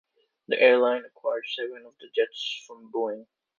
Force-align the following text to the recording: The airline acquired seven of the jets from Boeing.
The 0.47 0.59
airline 0.59 1.05
acquired 1.05 1.45
seven 1.47 1.83
of 1.85 1.93
the 1.99 2.09
jets 2.15 2.63
from 2.65 2.91
Boeing. 2.91 3.27